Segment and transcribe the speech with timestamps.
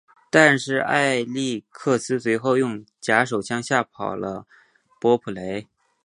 [0.31, 4.47] 但是艾力克斯随后用假手枪吓跑了
[4.99, 5.67] 伯普雷。